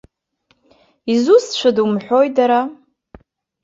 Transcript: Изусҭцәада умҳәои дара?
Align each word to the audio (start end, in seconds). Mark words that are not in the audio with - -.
Изусҭцәада 1.13 1.81
умҳәои 1.87 2.27
дара? 2.35 2.61